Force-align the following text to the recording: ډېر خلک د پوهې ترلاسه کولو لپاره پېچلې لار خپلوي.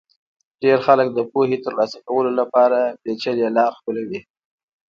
ډېر 0.63 0.77
خلک 0.87 1.07
د 1.13 1.19
پوهې 1.31 1.57
ترلاسه 1.65 1.97
کولو 2.09 2.31
لپاره 2.39 2.79
پېچلې 3.01 3.47
لار 3.57 3.71
خپلوي. 3.79 4.19